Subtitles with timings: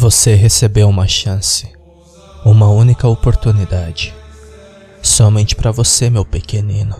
[0.00, 1.68] Você recebeu uma chance,
[2.44, 4.14] uma única oportunidade.
[5.02, 6.94] Somente para você, meu pequenino.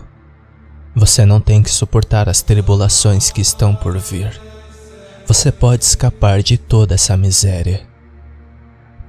[0.93, 4.37] Você não tem que suportar as tribulações que estão por vir.
[5.25, 7.87] Você pode escapar de toda essa miséria.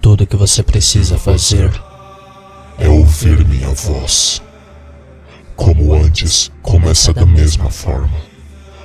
[0.01, 1.73] Tudo que você precisa fazer
[2.79, 4.41] é ouvir minha voz.
[5.57, 8.30] Como antes, começa da mesma forma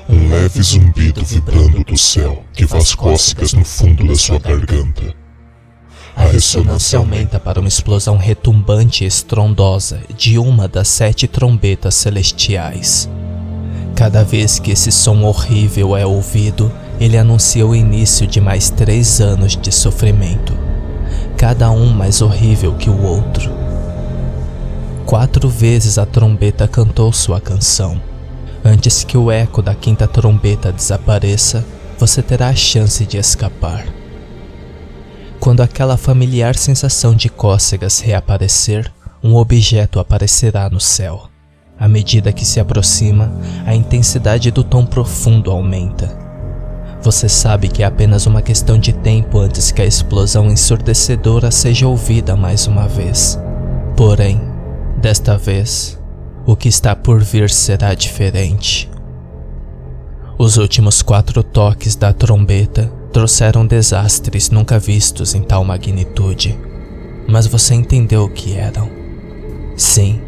[0.08, 5.14] um leve zumbido vibrando do céu que faz cócegas no fundo da sua garganta.
[6.16, 13.10] A ressonância aumenta para uma explosão retumbante e estrondosa de uma das sete trombetas celestiais.
[13.96, 19.20] Cada vez que esse som horrível é ouvido, ele anuncia o início de mais três
[19.20, 20.58] anos de sofrimento,
[21.38, 23.52] cada um mais horrível que o outro.
[25.06, 28.00] Quatro vezes a trombeta cantou sua canção
[28.68, 31.64] Antes que o eco da quinta trombeta desapareça,
[32.00, 33.86] você terá a chance de escapar.
[35.40, 38.92] Quando aquela familiar sensação de cócegas reaparecer,
[39.24, 41.30] um objeto aparecerá no céu.
[41.80, 43.32] À medida que se aproxima,
[43.68, 46.18] a intensidade do tom profundo aumenta.
[47.04, 51.88] Você sabe que é apenas uma questão de tempo antes que a explosão ensurdecedora seja
[51.88, 53.40] ouvida mais uma vez.
[53.96, 54.42] Porém,
[54.98, 56.00] desta vez,
[56.46, 58.90] o que está por vir será diferente.
[60.38, 66.60] Os últimos quatro toques da trombeta trouxeram desastres nunca vistos em tal magnitude,
[67.28, 68.90] mas você entendeu o que eram.
[69.76, 70.22] Sim,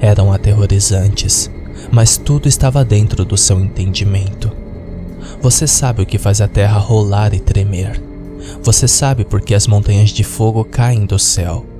[0.00, 1.50] eram aterrorizantes,
[1.90, 4.50] mas tudo estava dentro do seu entendimento.
[5.40, 8.02] Você sabe o que faz a terra rolar e tremer.
[8.62, 11.71] Você sabe por que as montanhas de fogo caem do céu.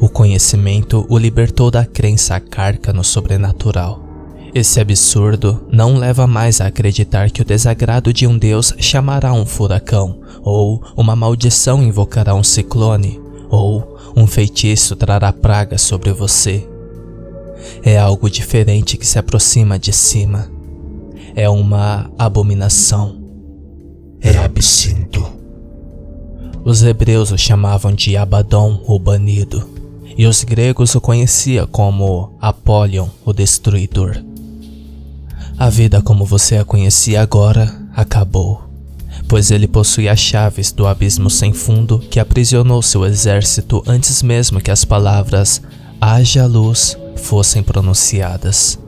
[0.00, 4.02] O conhecimento o libertou da crença carca no sobrenatural.
[4.54, 9.46] Esse absurdo não leva mais a acreditar que o desagrado de um deus chamará um
[9.46, 16.68] furacão, ou uma maldição invocará um ciclone, ou um feitiço trará praga sobre você.
[17.82, 20.48] É algo diferente que se aproxima de cima.
[21.34, 23.16] É uma abominação.
[24.20, 25.26] É absinto.
[26.64, 29.73] Os hebreus o chamavam de Abaddon, o banido
[30.16, 34.22] e os gregos o conheciam como Apolion, o Destruidor.
[35.58, 38.64] A vida como você a conhecia agora acabou,
[39.28, 44.60] pois ele possui as chaves do abismo sem fundo que aprisionou seu exército antes mesmo
[44.60, 45.62] que as palavras
[46.00, 48.78] haja luz fossem pronunciadas.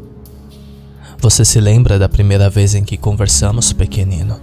[1.18, 4.40] Você se lembra da primeira vez em que conversamos, pequenino?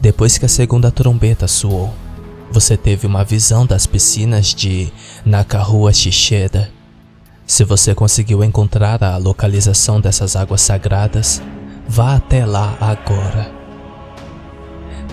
[0.00, 1.92] Depois que a segunda trombeta soou.
[2.54, 4.92] Você teve uma visão das piscinas de
[5.26, 6.70] Nakarua Shisheda.
[7.44, 11.42] Se você conseguiu encontrar a localização dessas águas sagradas,
[11.88, 13.50] vá até lá agora.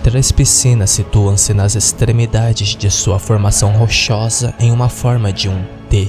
[0.04, 6.08] Três piscinas situam-se nas extremidades de sua formação rochosa em uma forma de um T.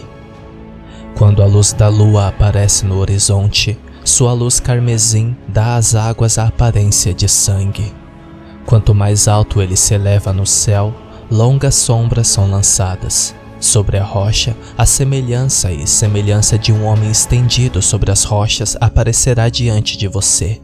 [1.17, 6.45] Quando a luz da lua aparece no horizonte, sua luz carmesim dá às águas a
[6.45, 7.91] aparência de sangue.
[8.67, 10.93] Quanto mais alto ele se eleva no céu,
[11.33, 13.33] longas sombras são lançadas.
[13.59, 19.49] Sobre a rocha, a semelhança e semelhança de um homem estendido sobre as rochas aparecerá
[19.49, 20.61] diante de você.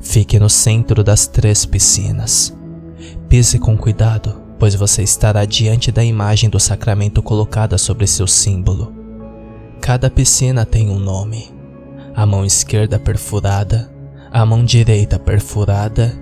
[0.00, 2.52] Fique no centro das três piscinas.
[3.28, 8.92] Pise com cuidado, pois você estará diante da imagem do sacramento colocada sobre seu símbolo.
[9.80, 11.48] Cada piscina tem um nome:
[12.16, 13.92] a mão esquerda perfurada,
[14.32, 16.12] a mão direita perfurada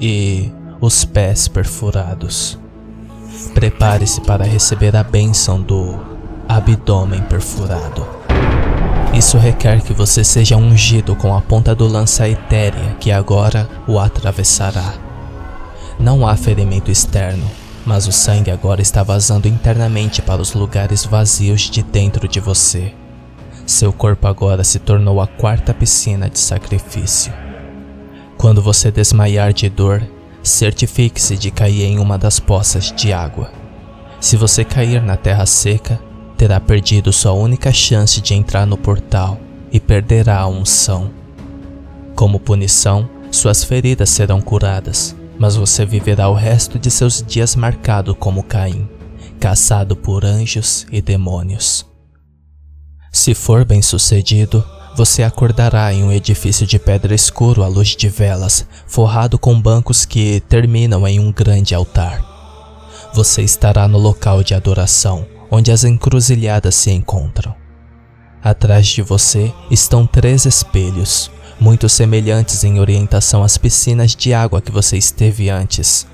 [0.00, 2.58] e os pés perfurados.
[3.54, 5.98] Prepare-se para receber a bênção do
[6.48, 8.06] abdômen perfurado.
[9.14, 13.98] Isso requer que você seja ungido com a ponta do lança etérea que agora o
[13.98, 14.94] atravessará.
[15.98, 17.44] Não há ferimento externo,
[17.84, 22.92] mas o sangue agora está vazando internamente para os lugares vazios de dentro de você.
[23.66, 27.32] Seu corpo agora se tornou a quarta piscina de sacrifício.
[28.36, 30.02] Quando você desmaiar de dor,
[30.50, 33.52] certifique-se de cair em uma das poças de água.
[34.20, 36.00] Se você cair na terra seca,
[36.36, 39.38] terá perdido sua única chance de entrar no portal
[39.70, 41.10] e perderá a unção.
[42.14, 48.14] Como punição, suas feridas serão curadas, mas você viverá o resto de seus dias marcado
[48.14, 48.88] como Caim,
[49.38, 51.86] caçado por anjos e demônios.
[53.12, 54.64] Se for bem sucedido,
[54.98, 60.04] você acordará em um edifício de pedra escuro à luz de velas, forrado com bancos
[60.04, 62.20] que terminam em um grande altar.
[63.14, 67.54] Você estará no local de adoração, onde as encruzilhadas se encontram.
[68.42, 71.30] Atrás de você estão três espelhos,
[71.60, 76.08] muito semelhantes em orientação às piscinas de água que você esteve antes.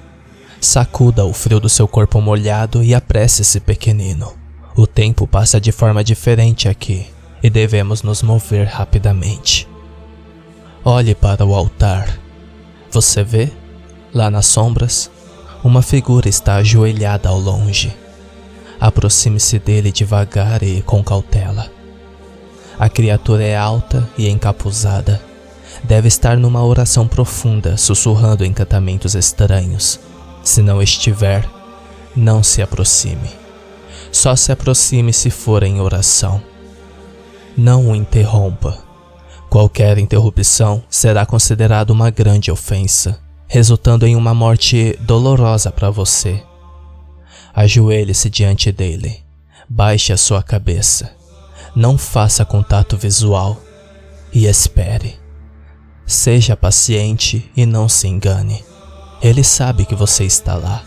[0.61, 4.35] Sacuda o frio do seu corpo molhado e apresse-se, pequenino.
[4.77, 7.14] O tempo passa de forma diferente aqui
[7.45, 9.69] e devemos nos mover rapidamente.
[10.83, 12.19] Olhe para o altar.
[12.91, 13.53] Você vê,
[14.15, 15.11] lá nas sombras,
[15.63, 17.95] uma figura está ajoelhada ao longe.
[18.81, 21.71] Aproxime-se dele devagar e com cautela.
[22.79, 25.21] A criatura é alta e encapuzada.
[25.83, 30.01] Deve estar numa oração profunda, sussurrando encantamentos estranhos.
[30.43, 31.47] Se não estiver,
[32.17, 33.29] não se aproxime.
[34.11, 36.54] Só se aproxime se for em oração.
[37.57, 38.83] Não o interrompa.
[39.49, 46.43] Qualquer interrupção será considerada uma grande ofensa, resultando em uma morte dolorosa para você.
[47.55, 49.23] Ajoelhe-se diante dele.
[49.69, 51.13] Baixe a sua cabeça.
[51.77, 53.61] Não faça contato visual
[54.33, 55.15] e espere.
[56.05, 58.65] Seja paciente e não se engane.
[59.23, 60.83] Ele sabe que você está lá.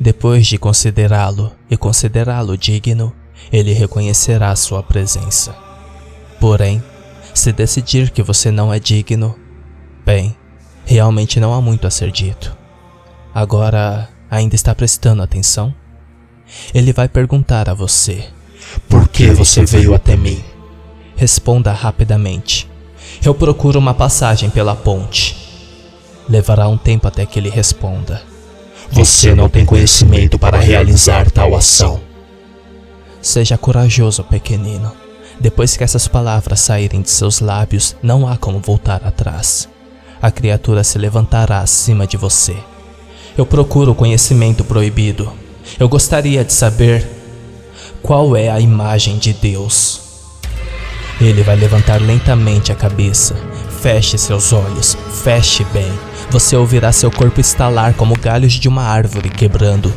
[0.00, 3.12] Depois de considerá-lo e considerá-lo digno,
[3.52, 5.54] ele reconhecerá sua presença.
[6.40, 6.82] Porém,
[7.32, 9.34] se decidir que você não é digno,
[10.04, 10.36] bem,
[10.84, 12.56] realmente não há muito a ser dito.
[13.34, 15.74] Agora, ainda está prestando atenção?
[16.72, 18.28] Ele vai perguntar a você:
[18.88, 20.42] Por que você veio até mim?
[21.16, 22.70] Responda rapidamente.
[23.24, 25.36] Eu procuro uma passagem pela ponte.
[26.28, 28.22] Levará um tempo até que ele responda.
[28.90, 32.00] Você não tem conhecimento para realizar tal ação.
[33.24, 34.92] Seja corajoso, pequenino.
[35.40, 39.66] Depois que essas palavras saírem de seus lábios, não há como voltar atrás.
[40.20, 42.54] A criatura se levantará acima de você.
[43.34, 45.32] Eu procuro o conhecimento proibido.
[45.80, 47.08] Eu gostaria de saber
[48.02, 50.02] qual é a imagem de Deus.
[51.18, 53.34] Ele vai levantar lentamente a cabeça.
[53.80, 55.90] Feche seus olhos, feche bem.
[56.30, 59.90] Você ouvirá seu corpo estalar como galhos de uma árvore quebrando.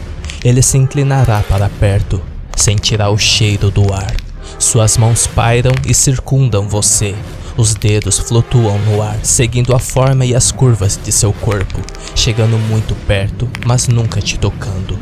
[0.45, 2.21] Ele se inclinará para perto
[2.57, 4.13] sentirá o cheiro do ar.
[4.59, 7.15] Suas mãos pairam e circundam você.
[7.55, 11.79] Os dedos flutuam no ar, seguindo a forma e as curvas de seu corpo,
[12.15, 14.97] chegando muito perto, mas nunca te tocando.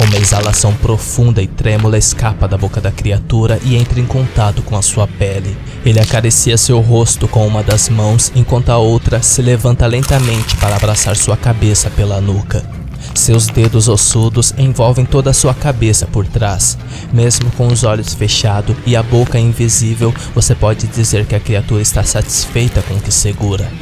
[0.00, 4.76] Uma exalação profunda e trêmula escapa da boca da criatura e entra em contato com
[4.76, 5.56] a sua pele.
[5.84, 10.76] Ele acaricia seu rosto com uma das mãos, enquanto a outra se levanta lentamente para
[10.76, 12.75] abraçar sua cabeça pela nuca.
[13.16, 16.76] Seus dedos ossudos envolvem toda a sua cabeça por trás.
[17.12, 21.80] Mesmo com os olhos fechados e a boca invisível, você pode dizer que a criatura
[21.80, 23.72] está satisfeita com o que segura.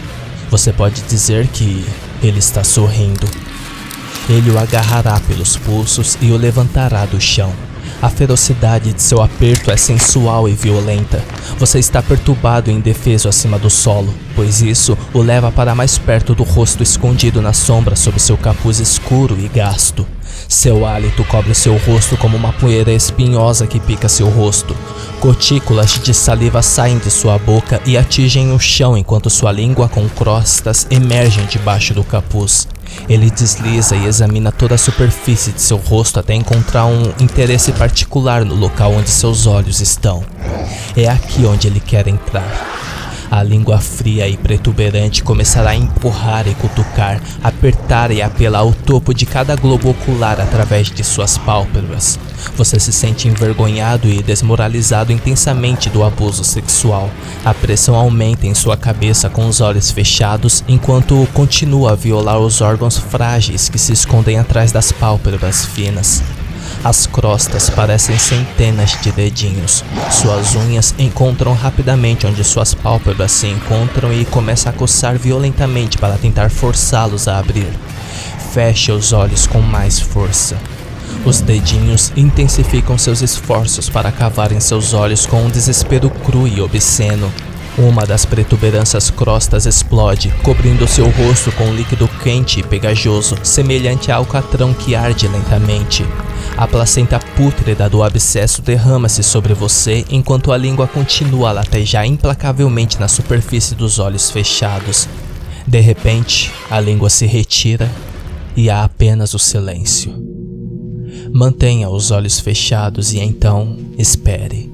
[0.51, 1.85] Você pode dizer que
[2.23, 3.29] ele está sorrindo.
[4.31, 7.53] Ele o agarrará pelos pulsos e o levantará do chão.
[8.05, 11.25] A ferocidade de seu aperto é sensual e violenta.
[11.59, 16.35] Você está perturbado e indefeso acima do solo, pois isso o leva para mais perto
[16.35, 20.07] do rosto escondido na sombra sob seu capuz escuro e gasto.
[20.47, 24.77] Seu hálito cobre seu rosto como uma poeira espinhosa que pica seu rosto.
[25.19, 30.07] Gotículas de saliva saem de sua boca e atingem o chão enquanto sua língua com
[30.11, 32.69] crostas emergem debaixo do capuz.
[33.09, 38.45] Ele desliza e examina toda a superfície de seu rosto até encontrar um interesse particular
[38.45, 40.25] no local onde seus olhos estão.
[40.97, 42.45] É aqui onde ele quer entrar.
[43.31, 49.15] A língua fria e protuberante começará a empurrar e cutucar, apertar e apelar o topo
[49.15, 52.19] de cada globo ocular através de suas pálpebras.
[52.57, 57.11] Você se sente envergonhado e desmoralizado intensamente do abuso sexual.
[57.45, 62.61] A pressão aumenta em sua cabeça com os olhos fechados enquanto continua a violar os
[62.61, 66.23] órgãos frágeis que se escondem atrás das pálpebras finas.
[66.85, 69.83] As crostas parecem centenas de dedinhos.
[70.11, 76.19] Suas unhas encontram rapidamente onde suas pálpebras se encontram e começa a coçar violentamente para
[76.19, 77.73] tentar forçá-los a abrir.
[78.53, 80.59] Feche os olhos com mais força.
[81.25, 86.61] Os dedinhos intensificam seus esforços para cavar em seus olhos com um desespero cru e
[86.61, 87.33] obsceno.
[87.79, 94.13] Uma das protuberâncias crostas explode, cobrindo seu rosto com um líquido quente e pegajoso, semelhante
[94.13, 96.07] a alcatrão que arde lentamente.
[96.57, 103.01] A placenta pútrida do abscesso derrama-se sobre você enquanto a língua continua a latejar implacavelmente
[103.01, 105.09] na superfície dos olhos fechados.
[105.67, 107.91] De repente, a língua se retira
[108.57, 110.15] e há apenas o silêncio.
[111.33, 114.73] Mantenha os olhos fechados e então espere.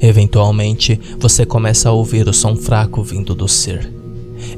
[0.00, 3.92] Eventualmente, você começa a ouvir o som fraco vindo do ser.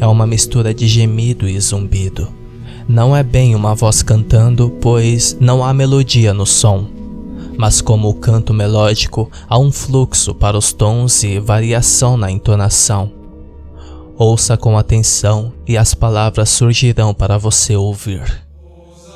[0.00, 2.41] É uma mistura de gemido e zumbido.
[2.88, 6.86] Não é bem uma voz cantando, pois não há melodia no som.
[7.56, 13.12] Mas, como o canto melódico, há um fluxo para os tons e variação na entonação.
[14.16, 18.22] Ouça com atenção e as palavras surgirão para você ouvir.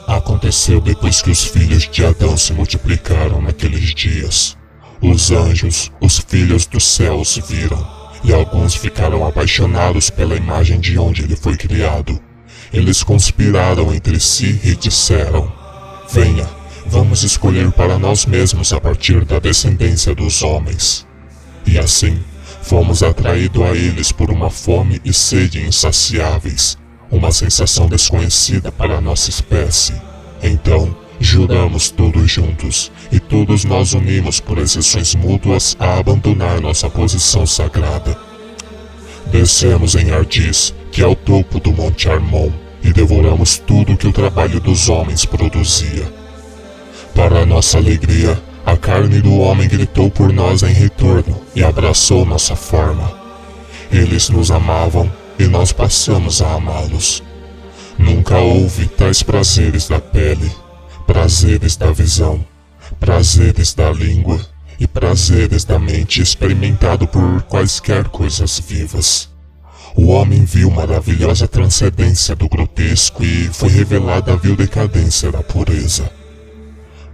[0.06, 4.56] Aconteceu depois que os filhos de Adão se multiplicaram naqueles dias.
[5.02, 7.85] Os anjos, os filhos dos céus, viram,
[8.23, 12.18] e alguns ficaram apaixonados pela imagem de onde ele foi criado.
[12.76, 15.50] Eles conspiraram entre si e disseram:
[16.12, 16.47] Venha,
[16.85, 21.06] vamos escolher para nós mesmos a partir da descendência dos homens.
[21.64, 22.23] E assim,
[22.61, 26.76] fomos atraídos a eles por uma fome e sede insaciáveis,
[27.11, 29.95] uma sensação desconhecida para a nossa espécie.
[30.42, 37.47] Então, juramos todos juntos, e todos nós unimos por exceções mútuas a abandonar nossa posição
[37.47, 38.18] sagrada.
[39.33, 44.12] Descemos em Ardis, que é o topo do Monte Armon, e devoramos tudo que o
[44.12, 46.07] trabalho dos homens produzia.
[47.12, 52.55] Para nossa alegria, a carne do homem gritou por nós em retorno e abraçou nossa
[52.55, 53.12] forma.
[53.90, 57.25] Eles nos amavam e nós passamos a amá-los.
[57.99, 60.50] Nunca houve tais prazeres da pele,
[61.09, 62.45] prazeres da visão,
[63.00, 64.40] prazeres da língua
[64.78, 69.36] e prazeres da mente experimentado por quaisquer coisas vivas.
[69.97, 76.11] O homem viu maravilhosa transcendência do grotesco e foi revelada a vil decadência da pureza.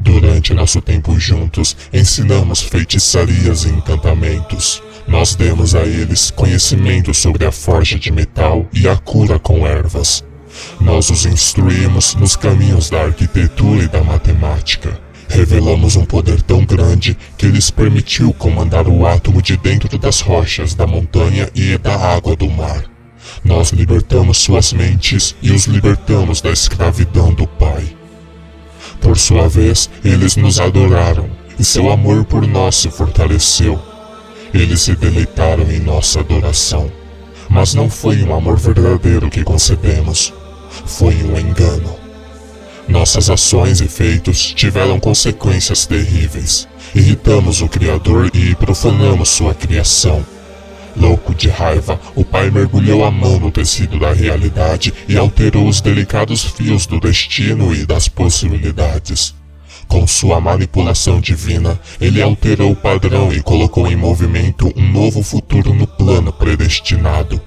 [0.00, 4.82] Durante nosso tempo juntos, ensinamos feitiçarias e encantamentos.
[5.06, 10.24] Nós demos a eles conhecimento sobre a forja de metal e a cura com ervas.
[10.80, 15.00] Nós os instruímos nos caminhos da arquitetura e da matemática.
[15.32, 20.74] Revelamos um poder tão grande que lhes permitiu comandar o átomo de dentro das rochas
[20.74, 22.84] da montanha e da água do mar.
[23.42, 27.96] Nós libertamos suas mentes e os libertamos da escravidão do Pai.
[29.00, 33.80] Por sua vez, eles nos adoraram e seu amor por nós se fortaleceu.
[34.52, 36.92] Eles se deleitaram em nossa adoração.
[37.48, 40.30] Mas não foi um amor verdadeiro que concebemos,
[40.84, 42.01] foi um engano.
[42.88, 46.68] Nossas ações e feitos tiveram consequências terríveis.
[46.94, 50.24] Irritamos o Criador e profanamos sua criação.
[50.94, 55.80] Louco de raiva, o pai mergulhou a mão no tecido da realidade e alterou os
[55.80, 59.34] delicados fios do destino e das possibilidades.
[59.88, 65.72] Com sua manipulação divina, ele alterou o padrão e colocou em movimento um novo futuro
[65.72, 67.40] no plano predestinado.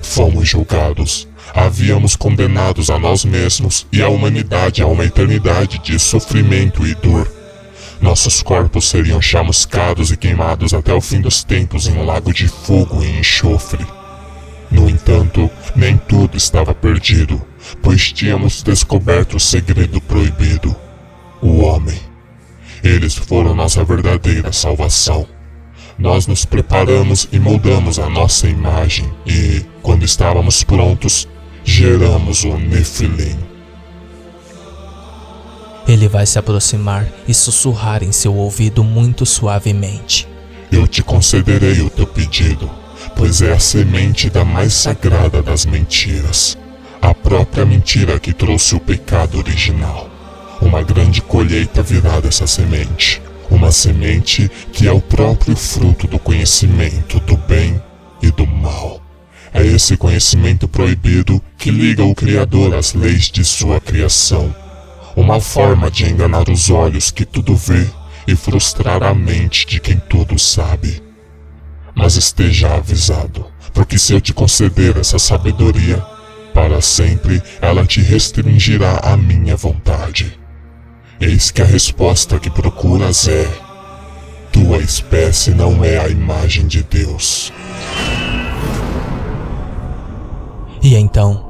[0.00, 1.26] Fomos julgados.
[1.56, 7.26] Havíamos condenados a nós mesmos e a humanidade a uma eternidade de sofrimento e dor.
[7.98, 12.46] Nossos corpos seriam chamuscados e queimados até o fim dos tempos em um lago de
[12.46, 13.86] fogo e enxofre.
[14.70, 17.40] No entanto, nem tudo estava perdido,
[17.80, 20.76] pois tínhamos descoberto o segredo proibido:
[21.40, 21.98] o homem.
[22.84, 25.26] Eles foram nossa verdadeira salvação.
[25.98, 31.26] Nós nos preparamos e moldamos a nossa imagem e, quando estávamos prontos,
[31.66, 33.36] geramos o Nefilim.
[35.86, 40.28] Ele vai se aproximar e sussurrar em seu ouvido muito suavemente.
[40.70, 42.70] Eu te concederei o teu pedido,
[43.16, 46.56] pois é a semente da mais sagrada das mentiras.
[47.02, 50.08] A própria mentira que trouxe o pecado original.
[50.62, 53.20] Uma grande colheita virá dessa semente.
[53.50, 57.80] Uma semente que é o próprio fruto do conhecimento do bem
[58.22, 59.05] e do mal.
[59.56, 64.54] É esse conhecimento proibido que liga o Criador às leis de sua criação
[65.16, 67.86] uma forma de enganar os olhos que tudo vê
[68.28, 71.02] e frustrar a mente de quem tudo sabe.
[71.94, 76.04] Mas esteja avisado, porque se eu te conceder essa sabedoria,
[76.52, 80.38] para sempre ela te restringirá a minha vontade.
[81.18, 83.48] Eis que a resposta que procuras é:
[84.52, 87.50] tua espécie não é a imagem de Deus.
[90.86, 91.44] E então,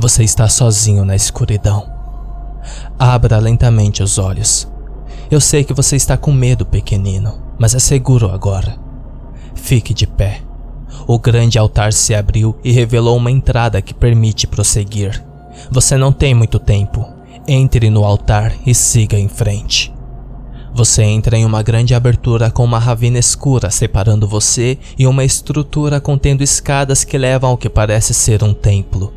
[0.00, 1.88] você está sozinho na escuridão.
[2.98, 4.66] Abra lentamente os olhos.
[5.30, 8.76] Eu sei que você está com medo, pequenino, mas é seguro agora.
[9.54, 10.40] Fique de pé.
[11.06, 15.24] O grande altar se abriu e revelou uma entrada que permite prosseguir.
[15.70, 17.06] Você não tem muito tempo.
[17.46, 19.94] Entre no altar e siga em frente.
[20.74, 26.00] Você entra em uma grande abertura com uma ravina escura separando você e uma estrutura
[26.00, 29.12] contendo escadas que levam ao que parece ser um templo.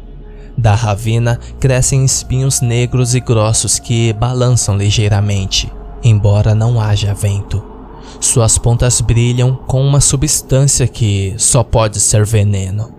[0.58, 5.72] Da ravina crescem espinhos negros e grossos que balançam ligeiramente,
[6.04, 7.64] embora não haja vento.
[8.20, 12.94] Suas pontas brilham com uma substância que só pode ser veneno.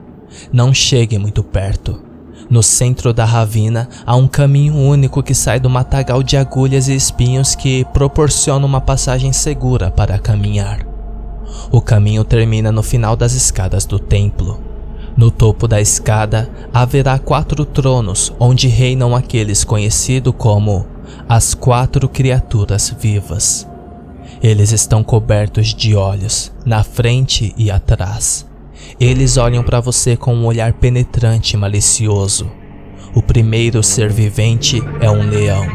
[0.52, 2.03] Não chegue muito perto.
[2.50, 6.94] No centro da ravina há um caminho único que sai do matagal de agulhas e
[6.94, 10.86] espinhos que proporciona uma passagem segura para caminhar.
[11.70, 14.60] O caminho termina no final das escadas do templo.
[15.16, 20.86] No topo da escada haverá quatro tronos onde reinam aqueles conhecidos como
[21.28, 23.66] as quatro criaturas vivas.
[24.42, 28.46] Eles estão cobertos de olhos, na frente e atrás.
[29.00, 32.50] Eles olham para você com um olhar penetrante e malicioso.
[33.14, 35.66] O primeiro ser vivente é um leão,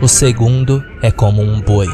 [0.00, 1.88] o segundo é como um boi,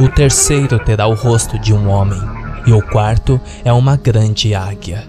[0.00, 2.20] o terceiro terá o rosto de um homem,
[2.66, 5.04] e o quarto é uma grande águia.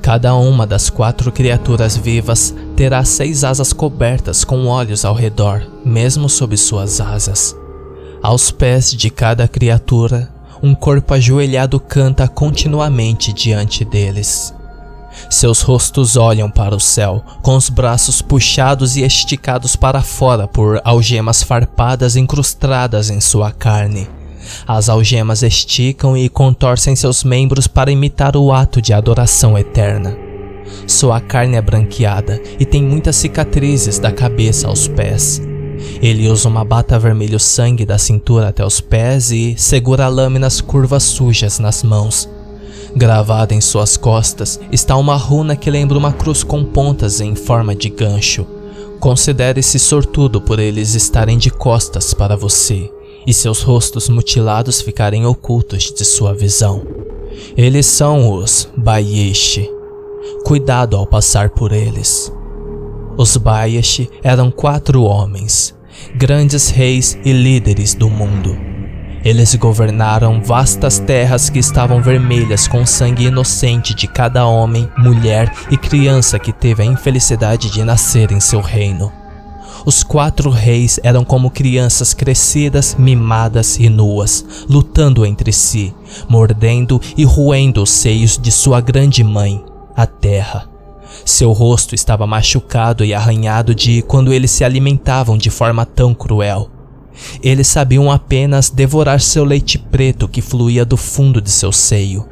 [0.00, 6.28] Cada uma das quatro criaturas vivas terá seis asas cobertas com olhos ao redor, mesmo
[6.28, 7.54] sob suas asas.
[8.22, 10.28] Aos pés de cada criatura,
[10.62, 14.54] um corpo ajoelhado canta continuamente diante deles.
[15.28, 20.80] Seus rostos olham para o céu, com os braços puxados e esticados para fora por
[20.84, 24.08] algemas farpadas incrustadas em sua carne.
[24.66, 30.16] As algemas esticam e contorcem seus membros para imitar o ato de adoração eterna.
[30.86, 35.42] Sua carne é branqueada e tem muitas cicatrizes da cabeça aos pés.
[36.02, 41.02] Ele usa uma bata vermelho sangue da cintura até os pés e segura lâminas curvas
[41.02, 42.28] sujas nas mãos.
[42.96, 47.74] Gravada em suas costas está uma runa que lembra uma cruz com pontas em forma
[47.74, 48.46] de gancho.
[48.98, 52.90] Considere-se sortudo por eles estarem de costas para você
[53.26, 56.82] e seus rostos mutilados ficarem ocultos de sua visão.
[57.56, 59.70] Eles são os Bayeshi.
[60.44, 62.32] Cuidado ao passar por eles.
[63.16, 65.74] Os Bayeshi eram quatro homens,
[66.14, 68.56] grandes reis e líderes do mundo.
[69.22, 75.76] Eles governaram vastas terras que estavam vermelhas com sangue inocente de cada homem, mulher e
[75.76, 79.12] criança que teve a infelicidade de nascer em seu reino.
[79.84, 85.94] Os quatro reis eram como crianças crescidas, mimadas e nuas, lutando entre si,
[86.28, 89.64] mordendo e roendo os seios de sua grande mãe,
[89.96, 90.69] a terra.
[91.24, 96.70] Seu rosto estava machucado e arranhado de quando eles se alimentavam de forma tão cruel.
[97.42, 102.26] Eles sabiam apenas devorar seu leite preto que fluía do fundo de seu seio.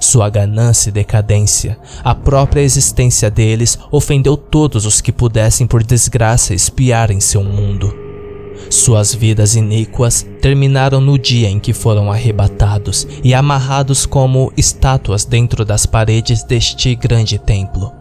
[0.00, 6.54] Sua ganância e decadência, a própria existência deles ofendeu todos os que pudessem por desgraça
[6.54, 7.94] espiar em seu mundo.
[8.70, 15.64] Suas vidas iníquas terminaram no dia em que foram arrebatados e amarrados como estátuas dentro
[15.64, 17.99] das paredes deste grande templo.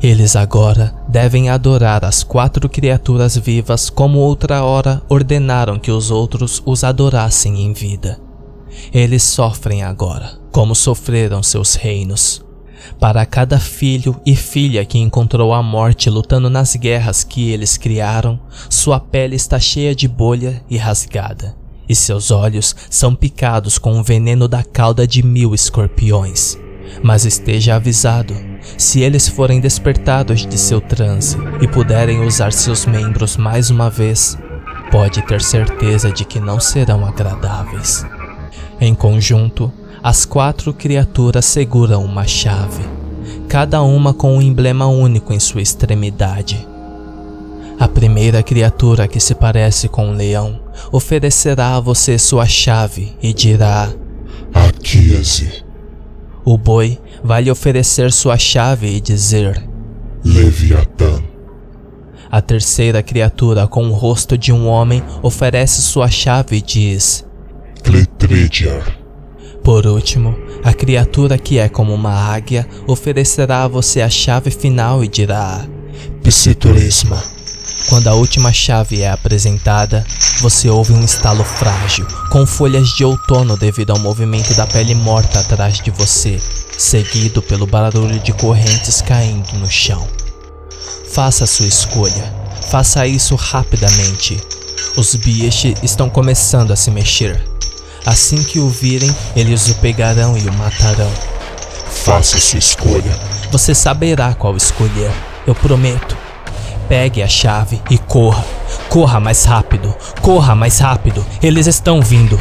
[0.00, 6.62] Eles agora devem adorar as quatro criaturas vivas como outra hora ordenaram que os outros
[6.64, 8.20] os adorassem em vida.
[8.92, 12.44] Eles sofrem agora, como sofreram seus reinos.
[13.00, 18.38] Para cada filho e filha que encontrou a morte lutando nas guerras que eles criaram,
[18.70, 21.56] sua pele está cheia de bolha e rasgada,
[21.88, 26.56] e seus olhos são picados com o veneno da cauda de mil escorpiões.
[27.02, 28.34] Mas esteja avisado:
[28.76, 34.38] se eles forem despertados de seu transe e puderem usar seus membros mais uma vez,
[34.90, 38.04] pode ter certeza de que não serão agradáveis.
[38.80, 42.84] Em conjunto, as quatro criaturas seguram uma chave,
[43.48, 46.66] cada uma com um emblema único em sua extremidade.
[47.78, 53.32] A primeira criatura que se parece com um leão oferecerá a você sua chave e
[53.32, 53.88] dirá:
[54.52, 55.64] Aquíase.
[56.44, 59.62] O boi vai lhe oferecer sua chave e dizer:
[60.24, 61.22] Leviatã.
[62.30, 67.24] A terceira criatura com o rosto de um homem oferece sua chave e diz:
[67.82, 68.98] Cletrediar.
[69.62, 75.02] Por último, a criatura que é como uma águia oferecerá a você a chave final
[75.02, 75.66] e dirá:
[76.22, 77.37] Psiturisma.
[77.88, 80.04] Quando a última chave é apresentada,
[80.40, 85.40] você ouve um estalo frágil, com folhas de outono devido ao movimento da pele morta
[85.40, 86.38] atrás de você,
[86.76, 90.06] seguido pelo barulho de correntes caindo no chão.
[91.10, 92.32] Faça sua escolha.
[92.70, 94.38] Faça isso rapidamente.
[94.94, 97.42] Os Biesh estão começando a se mexer.
[98.04, 101.10] Assim que o virem, eles o pegarão e o matarão.
[101.90, 103.18] Faça sua escolha.
[103.50, 105.10] Você saberá qual escolher,
[105.46, 106.27] eu prometo.
[106.88, 108.44] Pegue a chave e corra.
[108.88, 112.40] Corra mais rápido, corra mais rápido, eles estão vindo.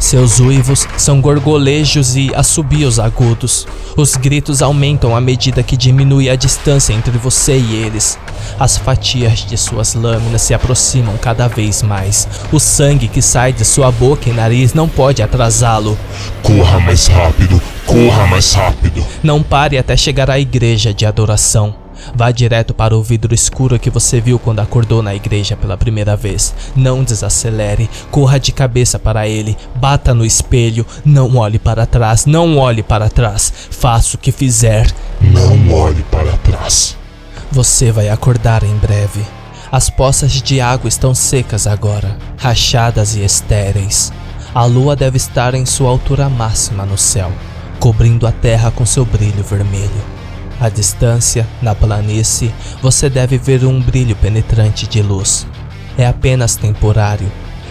[0.00, 3.66] Seus uivos são gorgolejos e assobios agudos.
[3.96, 8.18] Os gritos aumentam à medida que diminui a distância entre você e eles.
[8.58, 12.26] As fatias de suas lâminas se aproximam cada vez mais.
[12.50, 15.96] O sangue que sai de sua boca e nariz não pode atrasá-lo.
[16.42, 19.06] Corra mais rápido, corra mais rápido.
[19.22, 21.81] Não pare até chegar à igreja de adoração.
[22.14, 26.16] Vá direto para o vidro escuro que você viu quando acordou na igreja pela primeira
[26.16, 26.54] vez.
[26.74, 32.58] Não desacelere, corra de cabeça para ele, bata no espelho, não olhe para trás, não
[32.58, 33.52] olhe para trás.
[33.70, 34.92] Faça o que fizer.
[35.20, 36.96] Não olhe para trás.
[37.50, 39.24] Você vai acordar em breve.
[39.70, 44.12] As poças de água estão secas agora, rachadas e estéreis.
[44.54, 47.32] A lua deve estar em sua altura máxima no céu,
[47.80, 50.21] cobrindo a terra com seu brilho vermelho.
[50.62, 55.44] À distância, na planície, você deve ver um brilho penetrante de luz.
[55.98, 57.26] É apenas temporário.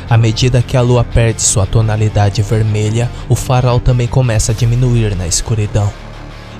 [0.09, 5.15] À medida que a lua perde sua tonalidade vermelha, o farol também começa a diminuir
[5.15, 5.89] na escuridão.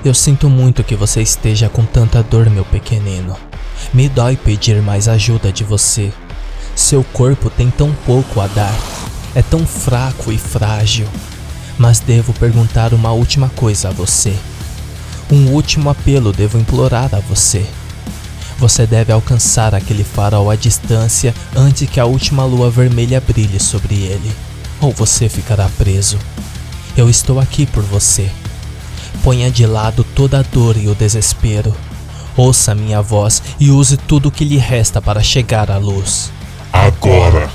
[0.02, 3.36] Eu sinto muito que você esteja com tanta dor, meu pequenino.
[3.92, 6.10] Me dói pedir mais ajuda de você.
[6.74, 8.74] Seu corpo tem tão pouco a dar.
[9.34, 11.06] É tão fraco e frágil.
[11.76, 14.34] Mas devo perguntar uma última coisa a você.
[15.30, 17.64] Um último apelo devo implorar a você.
[18.58, 23.94] Você deve alcançar aquele farol à distância antes que a última lua vermelha brilhe sobre
[23.94, 24.30] ele,
[24.80, 26.18] ou você ficará preso.
[26.96, 28.30] Eu estou aqui por você.
[29.22, 31.74] Ponha de lado toda a dor e o desespero.
[32.36, 36.30] Ouça minha voz e use tudo o que lhe resta para chegar à luz.
[36.72, 37.50] Agora!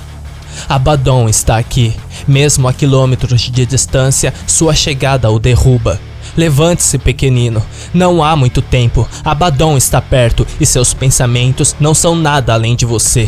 [0.67, 1.95] Abaddon está aqui.
[2.27, 5.99] Mesmo a quilômetros de distância, sua chegada o derruba.
[6.37, 7.61] Levante-se, pequenino.
[7.91, 9.09] Não há muito tempo.
[9.25, 13.27] Abaddon está perto e seus pensamentos não são nada além de você.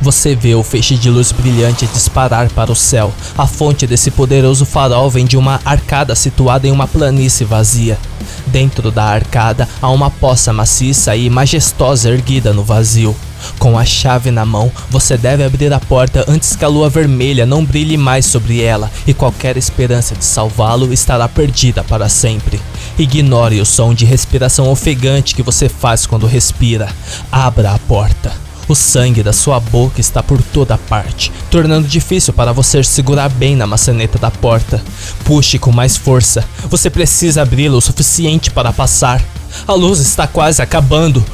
[0.00, 3.12] Você vê o feixe de luz brilhante disparar para o céu.
[3.36, 7.98] A fonte desse poderoso farol vem de uma arcada situada em uma planície vazia.
[8.46, 13.16] Dentro da arcada há uma poça maciça e majestosa erguida no vazio.
[13.58, 17.46] Com a chave na mão, você deve abrir a porta antes que a lua vermelha
[17.46, 22.60] não brilhe mais sobre ela e qualquer esperança de salvá-lo estará perdida para sempre.
[22.98, 26.88] Ignore o som de respiração ofegante que você faz quando respira.
[27.30, 28.32] Abra a porta.
[28.68, 33.56] O sangue da sua boca está por toda parte, tornando difícil para você segurar bem
[33.56, 34.82] na maçaneta da porta.
[35.24, 36.44] Puxe com mais força.
[36.70, 39.22] Você precisa abri-la o suficiente para passar.
[39.66, 41.24] A luz está quase acabando.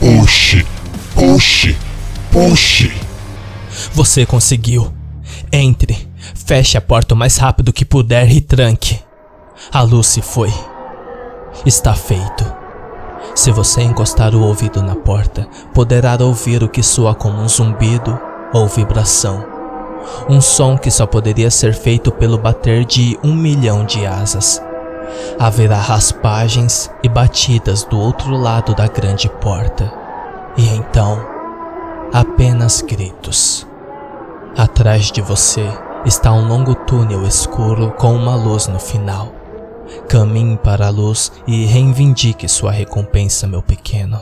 [0.00, 0.66] Puxe!
[1.26, 1.74] Puxe!
[2.30, 2.92] Puxe!
[3.94, 4.92] Você conseguiu.
[5.50, 6.06] Entre.
[6.34, 9.00] Feche a porta o mais rápido que puder e tranque.
[9.72, 10.52] A luz se foi.
[11.64, 12.44] Está feito.
[13.34, 18.20] Se você encostar o ouvido na porta, poderá ouvir o que soa como um zumbido
[18.52, 19.46] ou vibração.
[20.28, 24.60] Um som que só poderia ser feito pelo bater de um milhão de asas.
[25.38, 30.03] Haverá raspagens e batidas do outro lado da grande porta.
[30.56, 31.18] E então,
[32.12, 33.66] apenas gritos.
[34.56, 35.66] Atrás de você
[36.06, 39.32] está um longo túnel escuro com uma luz no final.
[40.08, 44.20] Caminhe para a luz e reivindique sua recompensa, meu pequeno.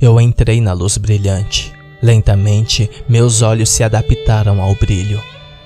[0.00, 1.72] Eu entrei na luz brilhante.
[2.02, 5.22] Lentamente, meus olhos se adaptaram ao brilho,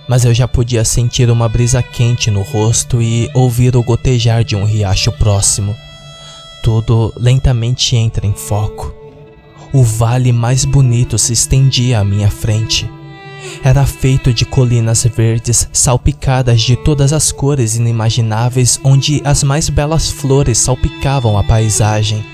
[0.08, 4.54] mas eu já podia sentir uma brisa quente no rosto e ouvir o gotejar de
[4.54, 5.74] um riacho próximo.
[6.62, 8.94] Tudo lentamente entra em foco.
[9.72, 12.88] O vale mais bonito se estendia à minha frente
[13.62, 20.10] era feito de colinas verdes salpicadas de todas as cores inimagináveis, onde as mais belas
[20.10, 22.24] flores salpicavam a paisagem.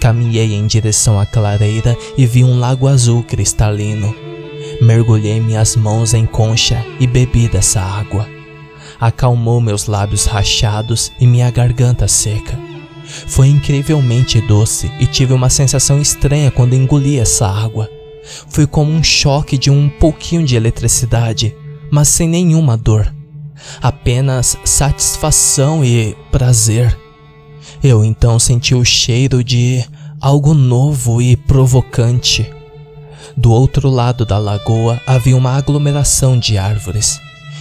[0.00, 4.14] Caminhei em direção à clareira e vi um lago azul cristalino.
[4.80, 8.26] Mergulhei minhas mãos em concha e bebi dessa água.
[9.00, 12.67] Acalmou meus lábios rachados e minha garganta seca.
[13.26, 17.90] Foi incrivelmente doce e tive uma sensação estranha quando engoli essa água.
[18.48, 21.54] Foi como um choque de um pouquinho de eletricidade,
[21.90, 23.12] mas sem nenhuma dor.
[23.80, 26.96] Apenas satisfação e prazer.
[27.82, 29.84] Eu então senti o cheiro de
[30.20, 32.50] algo novo e provocante.
[33.36, 37.20] Do outro lado da lagoa havia uma aglomeração de árvores.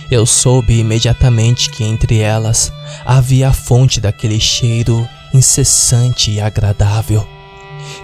[0.10, 2.72] Eu soube imediatamente que entre elas
[3.06, 5.08] havia a fonte daquele cheiro
[5.38, 7.26] incessante e agradável.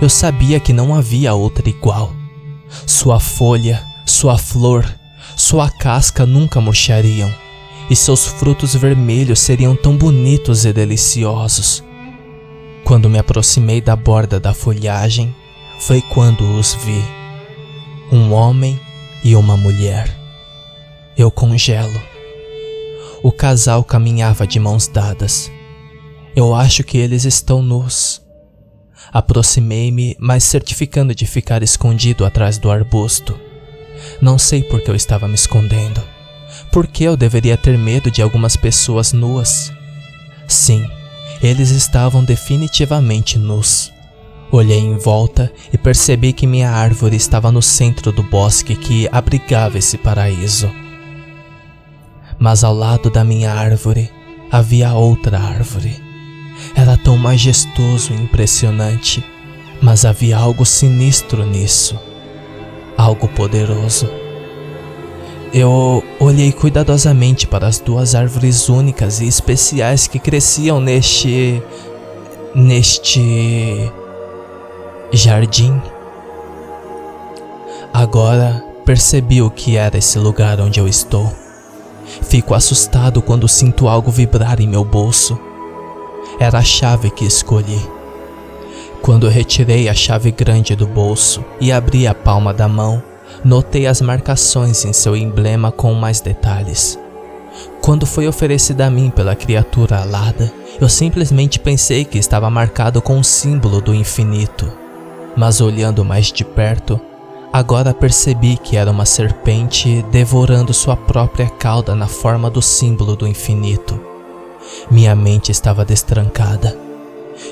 [0.01, 2.13] Eu sabia que não havia outra igual.
[2.85, 4.85] Sua folha, sua flor,
[5.35, 7.33] sua casca nunca murchariam,
[7.89, 11.83] e seus frutos vermelhos seriam tão bonitos e deliciosos.
[12.83, 15.33] Quando me aproximei da borda da folhagem,
[15.79, 17.03] foi quando os vi.
[18.11, 18.79] Um homem
[19.23, 20.15] e uma mulher.
[21.17, 22.01] Eu congelo.
[23.21, 25.51] O casal caminhava de mãos dadas.
[26.35, 28.21] Eu acho que eles estão nus.
[29.11, 33.39] Aproximei-me, mas certificando de ficar escondido atrás do arbusto.
[34.19, 36.01] Não sei por que eu estava me escondendo.
[36.71, 39.71] Por que eu deveria ter medo de algumas pessoas nuas?
[40.47, 40.87] Sim,
[41.41, 43.91] Eles estavam definitivamente nus.
[44.51, 49.77] Olhei em volta e percebi que minha árvore estava no centro do bosque que abrigava
[49.77, 50.71] esse paraíso.
[52.39, 54.09] Mas ao lado da minha árvore
[54.51, 56.02] havia outra árvore.
[56.75, 59.23] Era tão majestoso e impressionante,
[59.81, 61.99] mas havia algo sinistro nisso,
[62.97, 64.09] algo poderoso.
[65.53, 71.61] Eu olhei cuidadosamente para as duas árvores únicas e especiais que cresciam neste.
[72.55, 73.91] neste.
[75.11, 75.79] jardim.
[77.93, 81.31] Agora percebi o que era esse lugar onde eu estou.
[82.23, 85.39] Fico assustado quando sinto algo vibrar em meu bolso.
[86.43, 87.81] Era a chave que escolhi.
[89.01, 93.01] Quando retirei a chave grande do bolso e abri a palma da mão,
[93.43, 96.99] Notei as marcações em seu emblema com mais detalhes.
[97.81, 103.19] Quando foi oferecida a mim pela criatura alada, eu simplesmente pensei que estava marcado com
[103.19, 104.71] o símbolo do infinito.
[105.35, 106.99] Mas olhando mais de perto,
[107.51, 113.27] agora percebi que era uma serpente devorando sua própria cauda na forma do símbolo do
[113.27, 114.12] infinito.
[114.89, 116.77] Minha mente estava destrancada.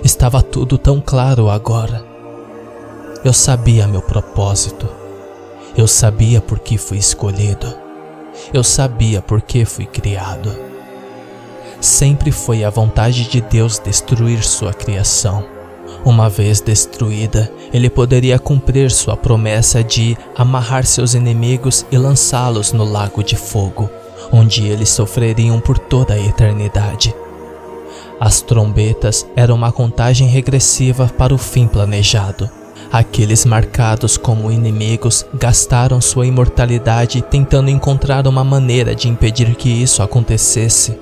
[0.04, 2.06] Estava tudo tão claro agora.
[3.24, 4.89] Eu sabia meu propósito.
[5.76, 7.74] Eu sabia por que fui escolhido.
[8.54, 10.56] Eu sabia por que fui criado.
[11.80, 15.43] Sempre foi a vontade de Deus destruir sua criação.
[16.04, 22.84] Uma vez destruída, ele poderia cumprir sua promessa de amarrar seus inimigos e lançá-los no
[22.84, 23.89] lago de fogo,
[24.32, 27.13] onde eles sofreriam por toda a eternidade.
[28.20, 32.50] As trombetas eram uma contagem regressiva para o fim planejado
[32.91, 40.04] Aqueles marcados como inimigos gastaram sua imortalidade tentando encontrar uma maneira de impedir que isso
[40.04, 41.00] acontecesse.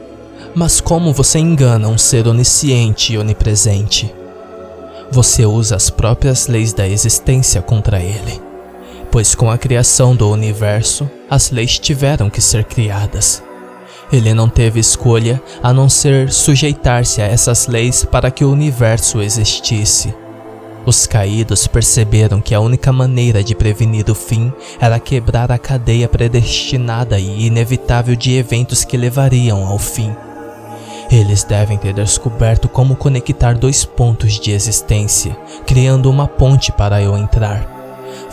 [0.54, 4.14] Mas como você engana um ser onisciente e onipresente?
[5.10, 8.49] Você usa as próprias leis da existência contra ele.
[9.12, 13.44] Pois com a criação do universo, as leis tiveram que ser criadas.
[14.12, 19.22] Ele não teve escolha a não ser sujeitar-se a essas leis para que o universo
[19.22, 20.14] existisse.
[20.86, 26.08] Os caídos perceberam que a única maneira de prevenir o fim era quebrar a cadeia
[26.08, 30.16] predestinada e inevitável de eventos que levariam ao fim.
[31.12, 37.18] Eles devem ter descoberto como conectar dois pontos de existência, criando uma ponte para eu
[37.18, 37.79] entrar.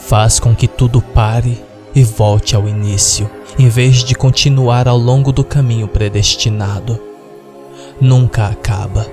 [0.06, 1.60] Faz com que tudo pare
[1.92, 6.96] e volte ao início, em vez de continuar ao longo do caminho predestinado.
[8.00, 9.04] Nunca acaba,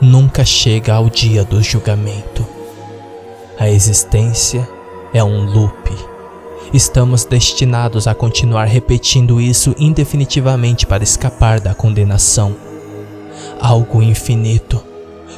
[0.00, 2.44] nunca chega ao dia do julgamento.
[3.56, 4.68] A existência
[5.14, 5.92] é um loop.
[6.74, 12.56] Estamos destinados a continuar repetindo isso indefinitivamente para escapar da condenação.
[13.60, 14.82] Algo infinito,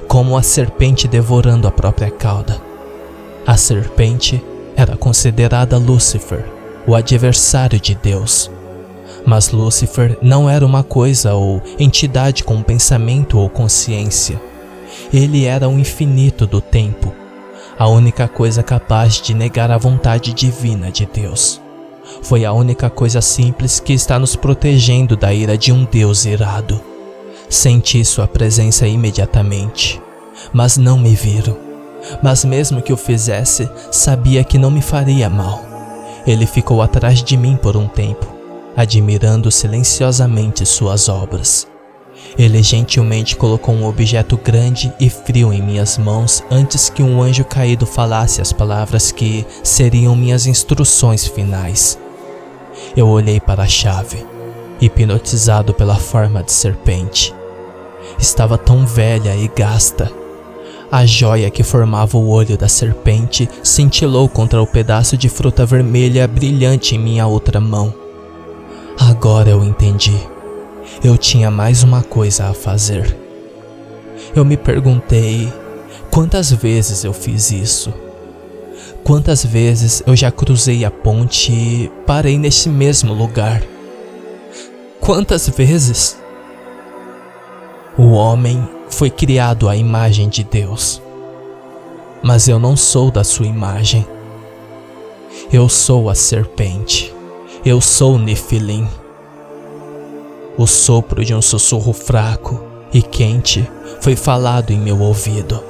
[0.09, 2.59] como a serpente devorando a própria cauda.
[3.47, 4.43] A serpente
[4.79, 6.45] era considerada Lúcifer,
[6.87, 8.49] o adversário de Deus.
[9.27, 14.41] Mas Lúcifer não era uma coisa ou entidade com pensamento ou consciência.
[15.13, 17.13] Ele era o infinito do tempo
[17.79, 21.61] a única coisa capaz de negar a vontade divina de Deus.
[22.23, 26.81] Foi a única coisa simples que está nos protegendo da ira de um Deus irado.
[27.49, 30.03] Senti sua presença imediatamente,
[30.53, 31.68] mas não me viram.
[32.23, 35.63] Mas mesmo que o fizesse, sabia que não me faria mal.
[36.27, 38.27] Ele ficou atrás de mim por um tempo,
[38.77, 41.67] admirando silenciosamente suas obras.
[42.39, 47.45] Ele gentilmente colocou um objeto grande e frio em minhas mãos antes que um anjo
[47.45, 51.99] caído falasse as palavras que seriam minhas instruções finais.
[52.97, 54.25] Eu olhei para a chave,
[54.81, 57.35] hipnotizado pela forma de serpente.
[58.19, 60.11] Estava tão velha e gasta.
[60.91, 66.27] A joia que formava o olho da serpente cintilou contra o pedaço de fruta vermelha
[66.27, 67.93] brilhante em minha outra mão.
[68.99, 70.19] Agora eu entendi
[71.03, 73.17] eu tinha mais uma coisa a fazer.
[74.35, 75.53] Eu me perguntei
[76.11, 77.93] quantas vezes eu fiz isso.
[79.05, 83.63] Quantas vezes eu já cruzei a ponte e parei nesse mesmo lugar?
[85.01, 86.19] Quantas vezes?
[87.97, 91.03] O homem foi criado à imagem de Deus.
[92.23, 94.07] Mas eu não sou da sua imagem.
[95.53, 97.15] Eu sou a serpente.
[97.65, 98.89] Eu sou Nefilim.
[100.57, 103.69] O sopro de um sussurro fraco e quente
[104.01, 105.63] foi falado em meu ouvido.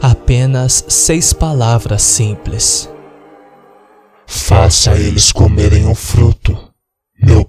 [0.00, 2.88] Apenas seis palavras simples.
[4.26, 6.56] Faça eles comerem o fruto,
[7.20, 7.44] meu